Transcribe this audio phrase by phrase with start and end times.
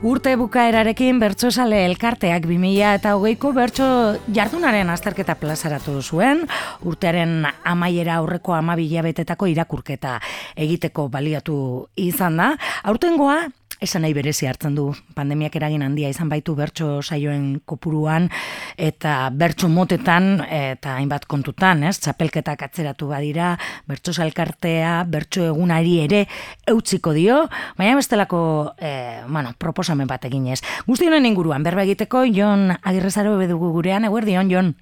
[0.00, 3.84] Urte bukaerarekin bertsosale elkarteak 2000 eta hogeiko bertso
[4.32, 6.46] jardunaren azterketa plazaratu zuen,
[6.88, 10.14] urtearen amaiera aurreko amabila betetako irakurketa
[10.56, 11.58] egiteko baliatu
[12.00, 12.54] izan da.
[12.88, 13.42] Aurtengoa,
[13.80, 18.28] esan nahi berezi hartzen du pandemiak eragin handia izan baitu bertso saioen kopuruan
[18.76, 21.96] eta bertso motetan eta hainbat kontutan, ez?
[22.00, 23.54] Txapelketak atzeratu badira,
[23.88, 26.26] bertso salkartea, bertso egunari ere
[26.68, 27.42] eutziko dio,
[27.78, 28.42] baina bestelako
[28.78, 30.60] eh, bueno, proposamen bat eginez.
[30.86, 34.74] Guztionen inguruan, berba egiteko, Jon Agirrezaro bedugu gurean, eguerdion, Jon?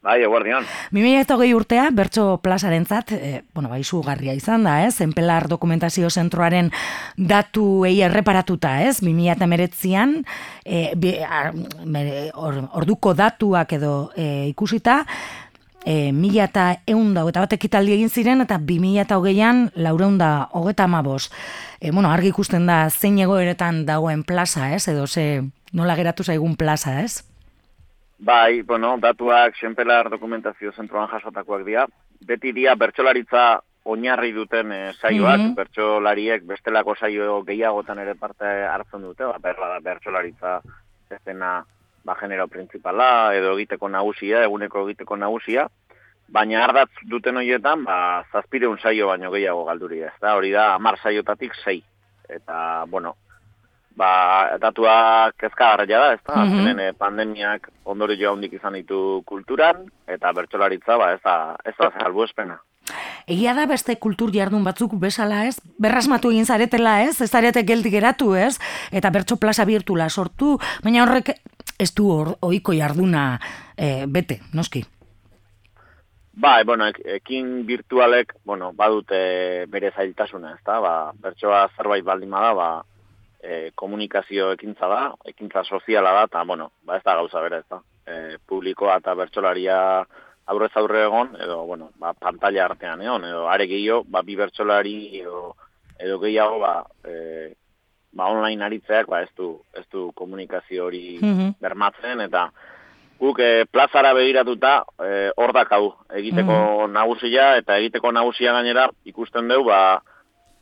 [0.00, 0.64] Bai, eguardian.
[0.96, 5.02] 2008 urtea, Bertso Plazaren zat, e, bueno, bai, garria izan da, ez?
[5.02, 6.70] Enpelar Dokumentazio Zentroaren
[7.18, 9.02] datu ei erreparatuta, ez?
[9.02, 10.24] 2008an,
[10.64, 10.96] e,
[12.32, 15.04] orduko datuak edo e, ikusita,
[15.84, 19.70] e, mila eta egun da, eta bat ekitaldi egin ziren, eta bi mila eta hogeian,
[19.76, 21.30] laureun da, hogeta amabos.
[21.78, 24.86] E, bueno, argi ikusten da, zein egoeretan dagoen plaza, ez?
[24.88, 25.42] Edo ze,
[25.72, 27.29] nola geratu zaigun plaza, ez?
[28.20, 31.86] Bai, bueno, datuak senpelar dokumentazio zentroan jasotakoak dira.
[32.28, 35.54] Beti dia bertsolaritza oinarri duten e, saioak, mm -hmm.
[35.56, 40.60] bertsolariek bestelako saio gehiagotan ere parte hartzen dute, ba, berla da bertsolaritza
[41.10, 41.64] ezena
[42.04, 45.68] ba, genero principala, edo egiteko nagusia, eguneko egiteko nagusia,
[46.28, 50.98] baina ardatz duten horietan, ba, zazpireun saio baino gehiago galduri ez da, hori da, amar
[51.02, 51.82] saiotatik sei.
[52.28, 53.16] Eta, bueno,
[54.00, 54.96] ba, datua
[55.38, 56.96] kezka da, ez da, mm -hmm.
[56.98, 62.24] pandemiak ondori joa hundik izan ditu kulturan, eta bertxolaritza, ba, ez da, ez da, salbu
[62.24, 62.60] espena.
[63.26, 67.90] Egia da beste kultur jardun batzuk bezala ez, berrasmatu egin zaretela ez, ez zarete geldi
[67.90, 68.58] geratu ez,
[68.90, 71.34] eta bertso plaza birtula sortu, baina horrek
[71.78, 73.38] ez du hor, oiko jarduna
[73.76, 74.82] e, bete, noski?
[76.40, 82.30] Ba, e, bueno, ekin virtualek, bueno, badute bere zailtasuna, ez da, ba, bertsoa zerbait baldin
[82.30, 82.70] bada, ba,
[83.42, 87.68] e, komunikazio ekintza da, ekintza soziala da, eta, bueno, ba, ez da gauza bere, ez
[87.70, 87.80] da.
[88.06, 89.78] E, publikoa eta bertsolaria
[90.50, 94.96] aurrez aurre egon, edo, bueno, ba, pantalla artean egon, edo, are gehiago, ba, bi bertsolari,
[95.20, 95.54] edo,
[95.98, 96.74] edo gehiago, ba,
[97.04, 97.54] e,
[98.12, 102.48] ba, online aritzeak, ba, ez du, ez du komunikazio hori mm bermatzen, eta
[103.20, 109.48] guk e, plazara begiratuta, e, hor dakau, egiteko mm nagusia, eta egiteko nagusia gainera, ikusten
[109.48, 110.00] dugu, ba,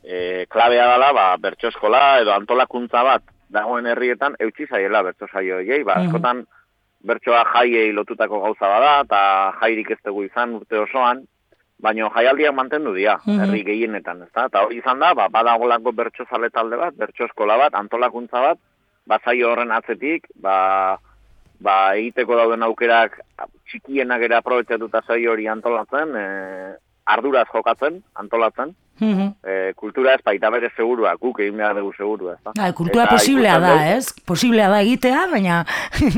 [0.03, 5.59] e, klabea dela, ba, bertso eskola edo antolakuntza bat dagoen herrietan eutxi zaiela bertso saio
[5.63, 6.45] egei, ba, askotan
[7.05, 9.19] bertsoa jaiei lotutako gauza bada, eta
[9.61, 11.23] jairik ez dugu izan urte osoan,
[11.79, 14.47] baina jaialdiak mantendu dira, herri gehienetan, ez da?
[14.51, 18.59] Eta hori izan da, ba, badagolako bertso zale talde bat, bertso eskola bat, antolakuntza bat,
[19.07, 20.99] ba, zaio horren atzetik, ba,
[21.63, 23.21] ba, egiteko dauden aukerak
[23.71, 26.25] txikienak ere aprobetsatuta zaio hori antolatzen, e,
[27.15, 32.33] arduraz jokatzen, antolatzen, Mm e, kultura ez baita bere segurua, guk egin behar dugu segurua.
[32.35, 32.71] Ez da?
[32.75, 34.11] kultura Eta posiblea da, ez?
[34.27, 35.59] Posiblea da egitea, baina,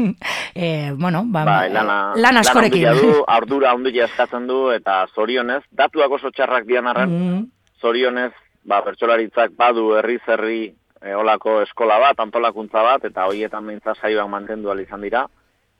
[0.55, 2.87] e, bueno, ba, ba, lana, lan askorekin.
[2.89, 7.41] Lana du, ardura ondia eskatzen du, eta zorionez, datuak oso txarrak dian arren, mm
[7.81, 8.33] zorionez,
[8.69, 10.59] ba, bertsolaritzak badu herri zerri
[11.01, 15.23] e, olako eskola bat, antolakuntza bat, eta hoietan mintza saioak mantendu izan dira.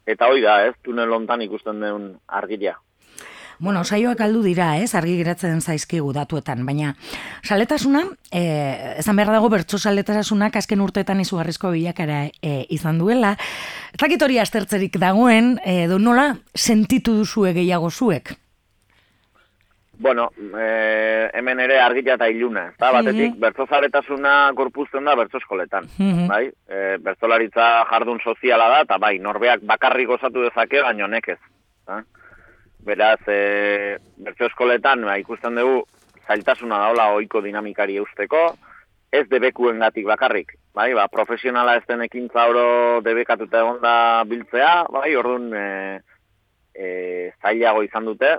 [0.10, 2.80] Eta hoi da, ez, tunel ontan ikusten den argiria.
[3.62, 6.96] Bueno, saioak aldu dira, ez, argi geratzen zaizkigu datuetan, baina
[7.46, 8.00] saletasuna,
[8.34, 8.42] e,
[8.98, 13.36] ezan behar dago bertso saletasunak azken urteetan izugarrizko bilakara e, izan duela.
[14.00, 18.32] Zakit hori astertzerik dagoen, edo nola sentitu duzu gehiago zuek?
[20.02, 25.38] Bueno, e, hemen ere argita eta iluna, ez da, batetik, bertso zaletasuna gorpuzten da bertso
[25.38, 25.86] eskoletan,
[26.32, 26.48] bai?
[26.66, 31.38] E, bertzolaritza jardun soziala da, eta bai, norbeak bakarrik gozatu dezake, baino nekez.
[31.86, 32.02] Bai?
[32.86, 35.84] Beraz, e, bertso eskoletan, ba, ikusten dugu,
[36.28, 38.52] zailtasuna daula oiko dinamikari eusteko,
[39.12, 40.56] ez debekuen gatik bakarrik.
[40.74, 43.96] Bai, ba, profesionala ez den ekintza oro debekatuta egon da
[44.28, 45.66] biltzea, bai, orduan e,
[46.74, 46.88] e,
[47.44, 48.38] zailago izan dute,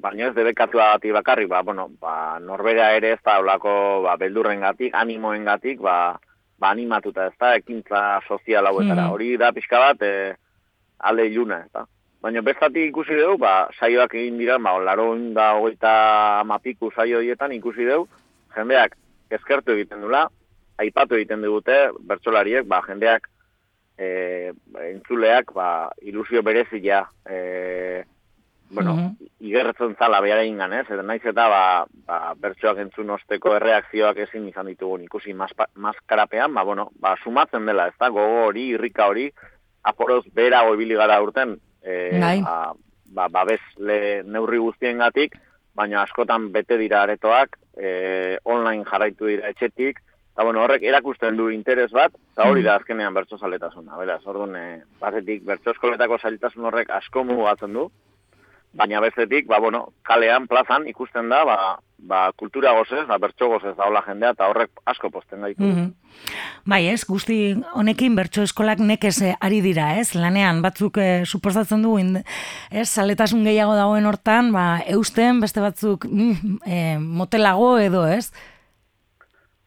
[0.00, 3.72] baina ez debekatu gatik bakarrik, ba, bueno, ba, norbera ere ez da olako
[4.04, 6.18] ba, beldurren gatik, animoen gatik, ba,
[6.60, 9.08] ba, animatuta ez da, ekintza sozial hauetara.
[9.08, 9.16] Mm.
[9.16, 10.36] Hori da pixka bat, e,
[10.98, 11.86] alde iluna, ez da.
[12.20, 15.92] Baina bestatik ikusi dugu, ba, saioak egin dira, ba, laro da hogeita
[16.44, 18.08] mapiku saio horietan ikusi dugu,
[18.56, 18.96] jendeak
[19.32, 20.26] ezkertu egiten dula,
[20.80, 21.78] aipatu egiten dugute,
[22.10, 23.28] bertsolariek, ba, jendeak
[23.96, 24.52] e,
[24.90, 25.68] entzuleak, ba,
[26.02, 28.04] ilusio berezia, e,
[28.70, 29.30] bueno, mm -hmm.
[29.40, 34.46] igerretzen zala behar egin ganez, eta naiz eta, ba, ba, bertsoak entzun osteko erreakzioak ezin
[34.48, 39.30] izan ditugu ikusi maskarapean, ba, bueno, ba, sumatzen dela, ez da, gogo hori, irrika hori,
[39.82, 42.74] aporoz bera ibili gara urten, e, ba,
[43.06, 45.36] ba, babes le neurri guztiengatik,
[45.74, 51.50] baina askotan bete dira aretoak, e, online jarraitu dira etxetik, Eta bueno, horrek erakusten du
[51.52, 53.96] interes bat, eta hori da azkenean bertso zaletasuna.
[53.98, 57.88] Beraz, orduan, e, batetik bertso eskoletako zailtasun horrek asko mugatzen du,
[58.72, 61.56] baina bestetik, ba, bueno, kalean, plazan, ikusten da, ba,
[61.98, 65.62] ba, kultura gozez, ba, bertso gozez da jendea, eta horrek asko posten gaitu.
[65.62, 65.92] Mm -hmm.
[66.64, 71.82] Bai, ez, guzti honekin bertso eskolak nekez eh, ari dira, ez, lanean, batzuk e, suposatzen
[71.82, 71.98] du,
[72.70, 76.06] ez, saletasun gehiago dagoen hortan, ba, eusten, beste batzuk
[76.66, 78.32] e, motelago edo, ez?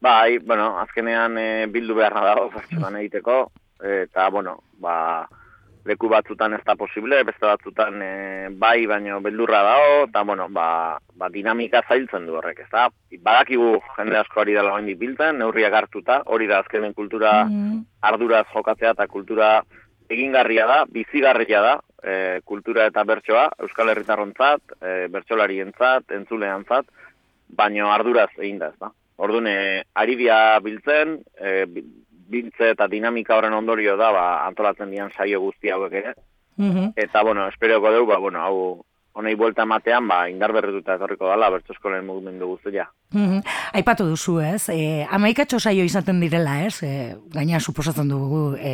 [0.01, 5.27] Bai, bueno, azkenean e, bildu beharra dago, bertsoan egiteko, eta, bueno, ba,
[5.85, 8.11] leku batzutan ez da posible, beste batzutan e,
[8.59, 12.87] bai, baino beldurra dago, eta, bueno, ba, ba, dinamika zailtzen du horrek, ez da?
[13.23, 17.79] Badakigu jende asko ari dela hain biltzen, neurriak hartuta, hori da azkenen kultura mm.
[18.09, 19.53] arduraz jokatzea eta kultura
[20.11, 22.15] egingarria da, bizigarria da, e,
[22.47, 26.87] kultura eta bertsoa, Euskal Herritarrontzat, e, bertsolarientzat, entzuleantzat,
[27.53, 28.93] baino arduraz egin da, ez da?
[29.23, 29.45] Orduan,
[29.99, 30.15] ari
[30.63, 31.65] biltzen, e,
[32.29, 36.15] biltze eta dinamika horren ondorio da, ba, antolatzen dian saio guzti hauek ere.
[36.57, 38.57] Mm Eta, bueno, esperioko dugu, ba, bueno, hau
[39.13, 42.89] honei buelta ematean, ba, indar berretuta etorriko dala, bertzoskolen mugimendu guztia.
[43.13, 43.41] Mm
[43.73, 44.69] Aipatu duzu, ez?
[44.69, 46.83] E, amaikatxo saio izaten direla, ez?
[46.85, 48.73] E, gaina suposatzen dugu e,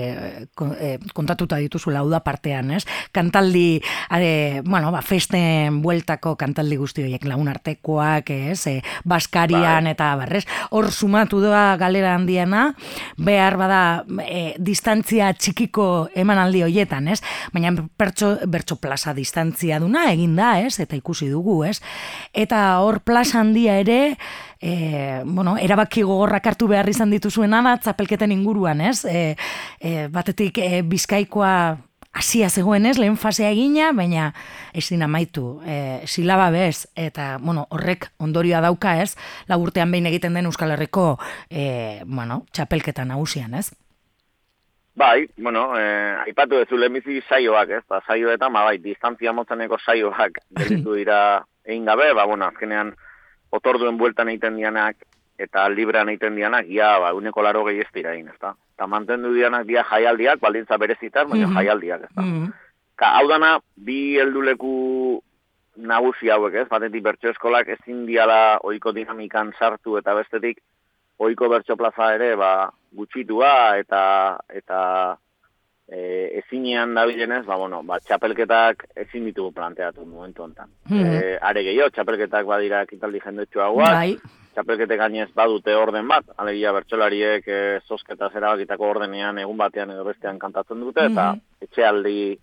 [0.75, 2.83] e, kontatuta dituzu lauda partean, ez?
[3.15, 3.79] Kantaldi,
[4.11, 8.59] ade, bueno, ba, festen bueltako kantaldi guzti horiek lagun artekoak, ez?
[8.67, 8.75] E,
[9.07, 9.93] Baskarian bai.
[9.95, 10.43] eta barrez.
[10.75, 12.73] Hor sumatu da galera handiena,
[13.15, 13.81] behar bada
[14.25, 17.21] e, distantzia txikiko emanaldi horietan, ez?
[17.55, 20.79] Baina bertso, bertso plaza distantzia duna, egin da, ez?
[20.79, 21.79] Eta ikusi dugu, ez?
[22.33, 24.17] Eta hor plaza handia ere,
[24.61, 29.03] e, bueno, erabaki gogorrak hartu behar izan dituzuena da, txapelketen inguruan, ez?
[29.05, 29.35] E,
[29.79, 31.53] e, batetik e, bizkaikoa
[32.13, 34.31] hasia zegoen ez, lehen fasea egina, baina
[34.73, 39.13] ezin amaitu, e, silaba bez, eta bueno, horrek ondorioa dauka ez,
[39.47, 41.11] laburtean behin egiten den Euskal Herriko
[41.49, 43.69] e, bueno, txapelketa nagusian ez?
[44.95, 50.41] Bai, bueno, eh, aipatu ez lehenbizi saioak, ez, ba, saioetan, ba, bai, distantzia motzeneko saioak
[50.59, 52.95] delitu dira egin gabe, ba, bueno, azkenean,
[53.51, 54.97] otorduen bueltan egiten dianak
[55.39, 58.55] eta librean egiten dianak, ja, ba, uneko laro gehi ez dira egin, ezta?
[58.75, 62.25] Eta mantendu dianak dia jaialdiak, baldintza berezitar, baina mm jaialdiak, ezta?
[62.25, 62.51] Mm
[62.99, 65.21] Ka, hau dana, bi helduleku
[65.79, 66.67] nagusi hauek, ez?
[66.67, 70.59] Batetik bertso eskolak ezin diala oiko dinamikan sartu eta bestetik
[71.19, 74.01] oiko bertso plaza ere, ba, gutxitua eta
[74.55, 74.79] eta
[75.89, 80.69] e, ezinean dabilenez, ba, bueno, ba, txapelketak ezin ditugu planteatu momentu honetan.
[80.89, 81.39] Mm -hmm.
[81.41, 84.17] are gehiago, txapelketak badira kitaldi jendetxua guaz, bai.
[84.53, 90.03] txapelketek gainez badute orden bat, alegia bertsolariek e, zosketa zera bakitako ordenean egun batean edo
[90.03, 91.67] bestean kantatzen dute, eta mm -hmm.
[91.67, 92.39] etxealdi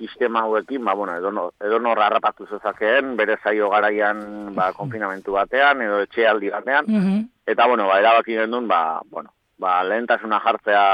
[0.00, 5.82] sistema hauekin, ba, bueno, edo, edo norra harrapatu zezakeen, bere zaio garaian ba, konfinamentu batean,
[5.82, 10.84] edo etxealdi batean, mm eta, bueno, ba, erabaki gendun, ba, bueno, ba, lehentasuna jartzea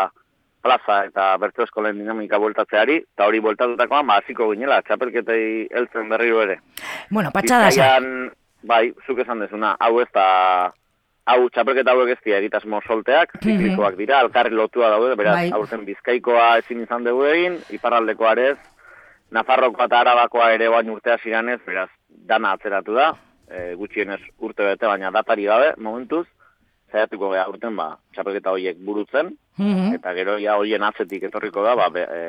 [0.67, 6.43] plaza eta bertu eskolen dinamika bueltatzeari, eta hori bueltatutakoan, ba, hasiko ginela, txapelketei heltzen berriro
[6.47, 6.59] ere.
[7.11, 7.71] Bueno, patxada
[8.67, 10.25] Bai, zuk esan dezuna, hau ez da,
[11.31, 13.45] hau txapelketa hauek ez dira egitasmo solteak, mhm.
[13.45, 15.51] ziklikoak dira, alkarri lotua daude, beraz, bai.
[15.55, 18.55] aurten bizkaikoa ezin izan dugu egin, iparraldekoa ere
[19.35, 23.09] Nafarrokoa eta Arabakoa ere bain urtea ziranez, beraz, dana atzeratu da,
[23.51, 26.27] e, gutxienez urte bete, baina datari gabe, momentuz,
[26.93, 29.97] zaiatuko geha urten, ba, txapelketa horiek burutzen, mhm.
[29.99, 32.23] eta gero ja horien atzetik etorriko da, ba, be, e,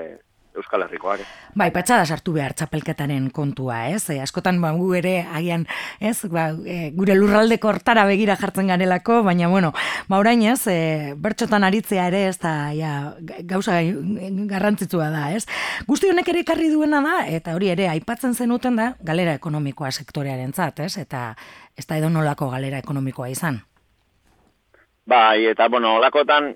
[0.58, 1.22] Euskal Herrikoak.
[1.58, 4.10] Bai, patxada sartu behar txapelketaren kontua, ez?
[4.14, 5.68] E, askotan ba, gu ere, agian,
[6.02, 6.16] ez?
[6.34, 9.72] Ba, e, gure lurraldeko hortara begira jartzen garelako, baina, bueno,
[10.10, 12.96] ba, orain ez, e, bertxotan aritzea ere, ez da, ja,
[13.50, 13.80] gauza
[14.50, 15.46] garrantzitsua da, ez?
[15.88, 20.54] Guzti honek ere karri duena da, eta hori ere, aipatzen zenuten da, galera ekonomikoa sektorearen
[20.58, 20.96] zat, ez?
[20.98, 21.30] Eta
[21.78, 23.62] ez da edo nolako galera ekonomikoa izan.
[25.08, 26.52] Bai, eta, bueno, olakotan,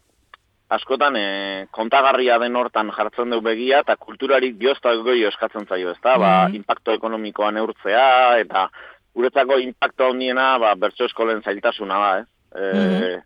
[0.76, 1.26] askotan e,
[1.72, 6.32] kontagarria den hortan jartzen du begia, eta kulturarik diozta goi eskatzen zaio, ez da, ba,
[6.48, 6.60] mm.
[6.60, 8.68] impacto ekonomikoa neurtzea, eta
[9.16, 12.28] guretzako impacto handiena, ba, bertso eskolen zailtasuna da, ez?
[12.56, 13.22] E, mm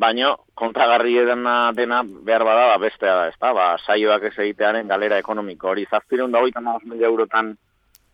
[0.00, 4.88] Baina, kontagarri dena, dena behar bada, ba, bestea da, ez da, ba, saioak ez egitearen
[4.88, 7.50] galera ekonomiko, hori zazpireun da mila eurotan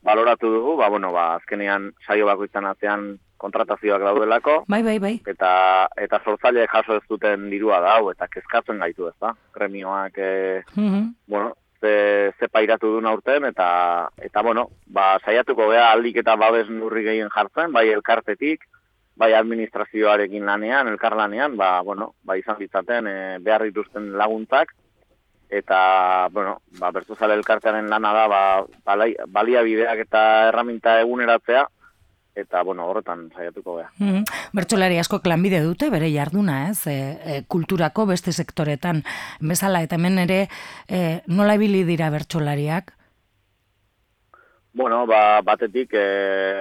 [0.02, 3.04] baloratu dugu, ba, bueno, ba, azkenean saio bako izan atean
[3.36, 4.56] kontratazioak daudelako.
[4.68, 5.14] Bai, bai, bai.
[5.28, 5.50] Eta,
[6.00, 9.34] eta sortzaile jaso ez duten dirua da, eta kezkatzen gaitu ez da.
[9.54, 10.62] Premioak, e,
[11.26, 16.68] bueno, ze, ze pairatu duen aurten, eta, eta bueno, ba, saiatuko beha aldik eta babes
[16.70, 18.64] nurri gehien jartzen, bai elkartetik,
[19.16, 24.74] bai administrazioarekin lanean, elkarlanean, ba, bueno, ba, izan ditzaten e, behar dituzten laguntzak,
[25.48, 28.42] eta, bueno, ba, bertuzale elkartearen lana da, ba,
[29.28, 31.66] baliabideak eta erraminta eguneratzea,
[32.36, 33.88] eta bueno, horretan saiatuko gea.
[33.98, 34.24] Mm
[34.56, 36.86] Bertsolari asko klanbide dute bere jarduna, ez?
[36.86, 39.02] E, e, kulturako beste sektoretan
[39.40, 40.46] bezala eta hemen ere
[40.88, 42.92] e, nola ibili dira bertsolariak?
[44.76, 46.06] Bueno, ba, batetik e,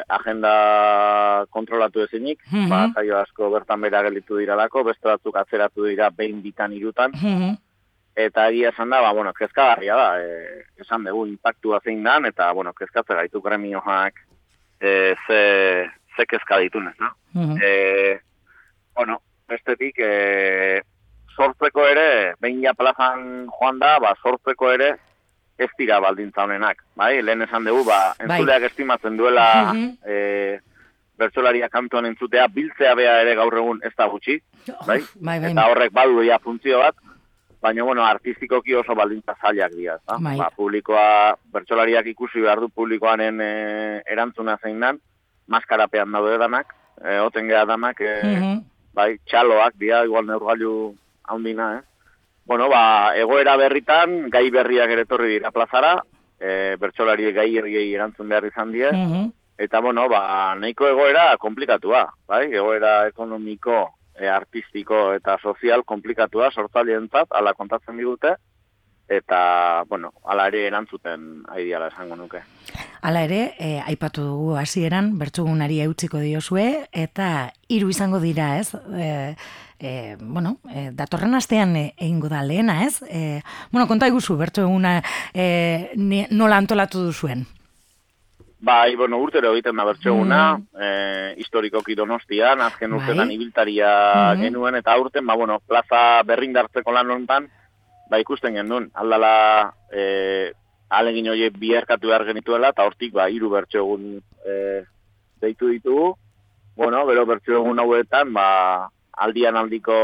[0.07, 6.09] agenda kontrolatu ezinik, mm ba, saio asko bertan bera gelitu diralako, beste batzuk atzeratu dira
[6.15, 7.11] behin bitan irutan,
[8.15, 12.47] eta egia esan da, ba, bueno, kezkagarria da, e, esan dugu impactua zein dan, eta,
[12.55, 14.24] bueno, kezkatze gaitu gremioak
[14.79, 15.41] e, ze,
[16.15, 17.11] ze kezka ditunez, no?
[17.61, 18.19] e,
[18.95, 20.81] bueno, bestetik, e,
[21.35, 24.93] sortzeko ere, behin ja plazan joan da, ba, sortzeko ere,
[25.57, 27.21] ez dira baldintza honenak, bai?
[27.23, 28.25] Lehen esan dugu, ba, bai.
[28.27, 28.71] entzuleak bai.
[28.71, 29.47] estimatzen duela,
[30.03, 30.59] e,
[31.19, 34.39] bertsolaria kantuan entzutea, biltzea bea ere gaur egun ez da gutxi,
[34.87, 34.99] bai?
[35.15, 36.97] bai, bai eta horrek badu ja funtzio bat,
[37.65, 40.19] baina bueno, artistikoki oso baldintza zailak dira, da?
[40.21, 40.35] Bai.
[40.37, 43.51] Ba, publikoa, bertsolariak ikusi behar du publikoaren e,
[44.13, 44.99] erantzuna zein dan,
[45.49, 48.53] maskarapean daude danak, e, oten geha danak, e,
[48.93, 50.75] bai, txaloak dira, igual neurgailu
[51.31, 51.83] haundina, eh?
[52.45, 55.95] Bueno, ba, egoera berritan, gai berriak ere torri dira plazara,
[56.37, 58.93] e, bertsolari gai ergei erantzun behar izan dira,
[59.57, 67.35] eta bueno, ba, nahiko egoera komplikatua, bai, egoera ekonomiko, e, artistiko eta sozial komplikatua sortzaileantzat
[67.35, 68.35] ala kontatzen digute
[69.07, 72.41] eta bueno, ala ere erantzuten aidiala esango nuke.
[73.05, 78.73] Hala ere, e, aipatu dugu hasieran bertsugunari eutziko diozue eta hiru izango dira, ez?
[78.73, 79.35] E,
[79.77, 83.03] e, bueno, e, datorren astean egingo da lehena, ez?
[83.05, 84.97] E, bueno, konta iguzu bertsuguna
[85.33, 85.93] e,
[86.31, 87.45] nola antolatu duzuen?
[88.65, 90.81] Bai, bueno, urtero egiten da bertxeguna, mm.
[90.81, 90.87] e,
[91.43, 92.97] historikoki donostian, azken bai.
[92.97, 93.89] urtetan ibiltaria
[94.33, 94.41] mm.
[94.41, 97.45] genuen, eta urten, ba, bueno, plaza berrindartzeko lan honetan,
[98.09, 99.35] ba, ikusten genuen, aldala,
[99.93, 100.05] e,
[100.89, 104.57] alegin hori biherkatu behar genituela, eta hortik, ba, iru bertxegun e,
[105.45, 106.15] deitu ditugu,
[106.75, 108.47] bueno, bero bertxegun hauetan, ba,
[109.27, 109.99] aldian aldiko,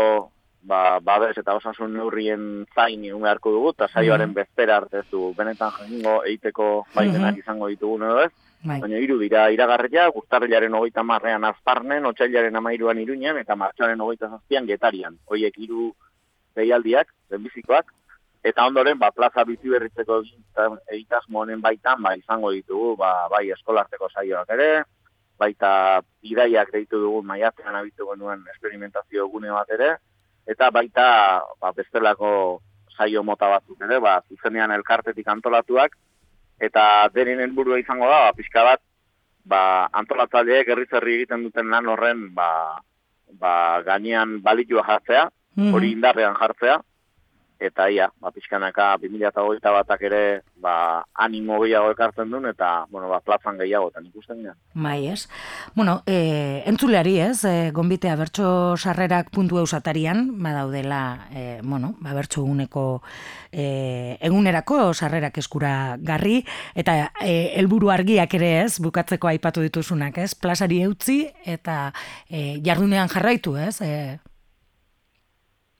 [0.69, 4.37] ba, babes eta osasun neurrien zain egun beharko dugu, eta saioaren mm.
[4.37, 8.31] bestera artezu, benetan jengo eiteko baitenak izango ditugu, edo ez?
[8.63, 8.77] Bai.
[8.83, 14.67] Baina hiru dira iragarria, guztarrilaren hogeita marrean azparnen, otxailaren amairuan iruñan, eta martxaren hogeita zazpian
[14.69, 15.17] getarian.
[15.25, 15.89] Hoiek hiru
[16.55, 17.89] behialdiak, denbizikoak,
[18.43, 20.21] eta ondoren, ba, plaza bizi berritzeko
[20.93, 24.69] egitaz monen baitan, ba, izango ditugu, ba, bai eskolarteko saioak ere,
[25.41, 25.73] baita
[26.21, 29.95] idaiak deitu dugu maiatzean abitu genuen experimentazio gune bat ere,
[30.45, 31.07] eta baita
[31.61, 32.61] ba, bestelako
[32.93, 35.97] saio mota batzuk ere, ba, zuzenean elkartetik antolatuak,
[36.61, 38.81] eta derin helburua izango da, ba, pixka bat,
[39.45, 39.63] ba,
[40.01, 42.79] antolatzaileek herri egiten duten lan horren, ba,
[43.39, 45.27] ba, gainean balitua jartzea,
[45.57, 45.73] mhm.
[45.73, 46.77] hori indarrean jartzea,
[47.61, 50.21] eta ia, ba, pixkanaka 2008 batak ere
[50.61, 54.55] ba, animo gehiago ekartzen duen, eta, bueno, ba, plazan gehiago, eta ikusten dira.
[54.73, 55.27] Bai, ez.
[55.75, 62.43] Bueno, e, entzuleari, ez, e, gombitea bertso sarrerak puntu eusatarian, badaudela, e, bueno, ba, bertso
[62.43, 62.85] uneko
[63.51, 66.41] e, egunerako sarrerak eskura garri,
[66.73, 71.93] eta e, helburu argiak ere ez, bukatzeko aipatu dituzunak, ez, plazari eutzi, eta
[72.29, 74.19] e, jardunean jarraitu, ez, e,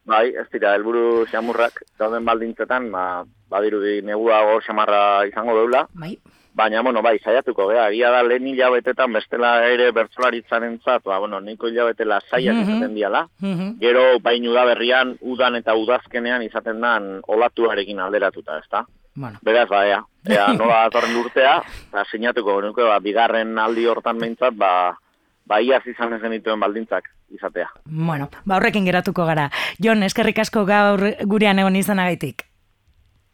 [0.06, 5.86] Bai, ez dira, helburu xamurrak dauden baldintzetan, ba, badirudi negua gor xamarra izango deula.
[5.94, 6.16] Bai.
[6.54, 11.40] Baina, bueno, bai, saiatuko, gea, gira da lehen hilabetetan bestela ere bertzolaritzaren zat, ba, bueno,
[11.40, 12.72] niko hilabete lasaiak mm -hmm.
[12.78, 13.28] izaten diala.
[13.40, 18.86] Mm Gero, bainu da berrian, udan eta udazkenean izaten dan olatuarekin alderatuta, ezta?
[19.16, 19.40] Bueno.
[19.44, 24.54] Beraz, ba, ea, ea nola atorren urtea, ba, sinatuko, nuke, ba, bigarren aldi hortan behintzat,
[24.54, 24.98] ba,
[25.46, 27.70] ba, iaz izan ez genituen baldintzak izatea.
[27.86, 29.50] Bueno, ba horrekin geratuko gara.
[29.84, 32.46] Jon, eskerrik asko gaur gurean egon izanagaitik.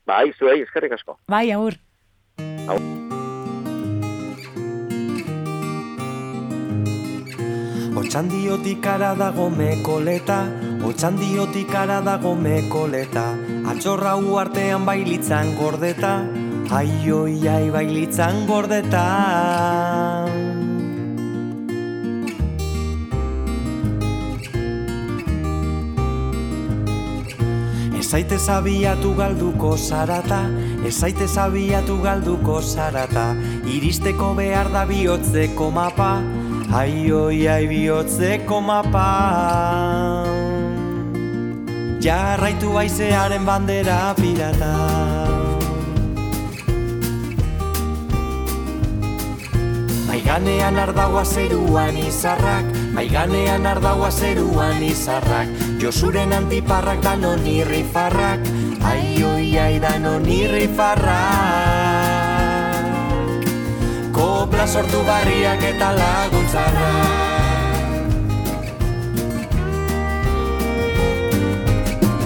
[0.08, 1.20] Bai, zuei, eskerrik asko.
[1.27, 1.75] Bai, aur.
[2.68, 2.98] Aur.
[7.98, 10.38] Otxandiotik ara dago mekoleta,
[10.88, 13.25] otxandiotik ara dago mekoleta,
[13.74, 16.13] atxorra uartean bailitzan gordeta,
[16.72, 19.08] aioi ai bailitzan gordeta.
[28.08, 30.38] Ezaite zabiatu galduko zarata,
[30.88, 33.26] ezaite zabiatu galduko zarata,
[33.68, 36.14] iristeko behar da bihotzeko mapa,
[36.72, 39.10] aioi ai bihotzeko mapa.
[42.00, 45.47] Jarraitu baizearen bandera pirata.
[50.18, 55.46] Maiganean ardagoa zeruan izarrak, maiganean ardagoa zeruan izarrak,
[55.78, 58.42] Josuren antiparrak danon irri farrak
[58.82, 59.22] Ai
[59.78, 62.18] danon irri farrak
[64.18, 66.90] kopla sortu barriak eta laguntzarra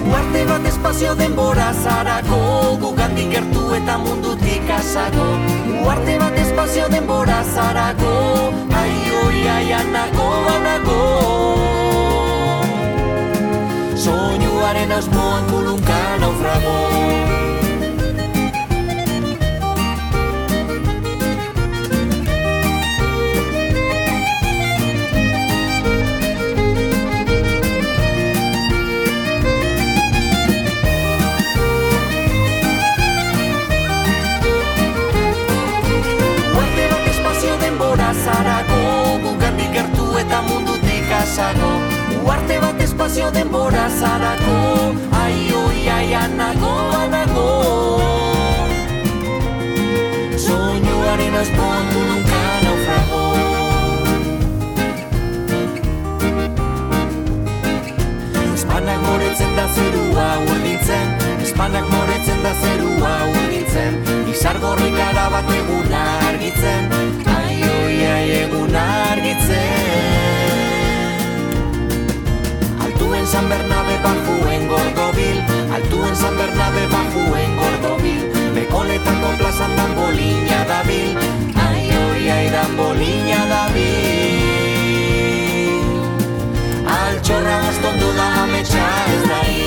[0.08, 2.40] Uarte bat espazio denbora zarako
[2.86, 5.28] Gugandik gertu eta mundutik asago
[5.84, 8.52] Uarte bat espazio denbora zarako.
[8.80, 10.98] Ai hori ai anako anako.
[14.04, 16.76] Soinuaren asmoan kulunka naufrago
[43.12, 44.94] espazio denbora zarako.
[45.12, 47.48] Ai, oi, ai, anago, anago.
[50.44, 53.24] Soinuaren azpoan nunca naufrago.
[58.54, 61.06] Espanak moretzen da zerua urdintzen
[61.42, 64.00] Espanak moretzen da zerua urdintzen
[64.32, 64.96] Izar gorrik
[65.36, 66.88] bat egun argitzen.
[67.36, 67.94] Ai, oi,
[73.32, 75.38] San Bernabe bajuen gordobil
[75.72, 81.16] Altuen San Bernabe bajuen gordobil Bekoletako plazan dan bolina dabil
[81.56, 83.80] Ai, oi, ai, dan bolina dabil
[86.98, 88.86] Altxorra gaztondu da ametsa
[89.16, 89.61] ez da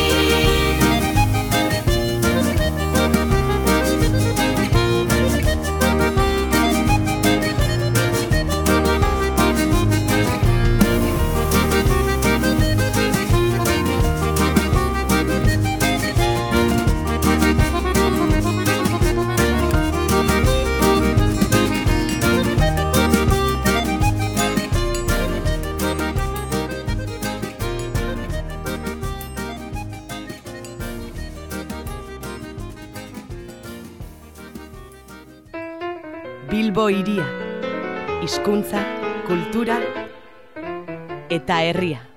[36.85, 37.25] Bilbo iria,
[38.21, 38.77] hizkuntza,
[39.25, 39.79] kultura
[41.33, 42.14] eta herria.